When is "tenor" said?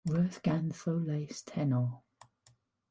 1.51-1.89